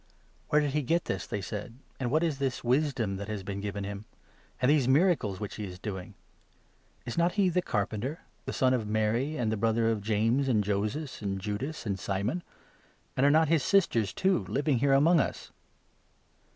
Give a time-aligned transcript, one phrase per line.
[0.49, 3.61] "Where did he get this?" they said, "and what is this wisdom that has been
[3.61, 4.05] given him?
[4.59, 6.15] and these miracles which he is doing?
[7.05, 10.47] Is not he the carpenter, the son of Mary, and 3 the brother of James,
[10.47, 12.41] and Joses, and Judas, and Simon?
[13.15, 15.51] And are not his sisters, too, living here among us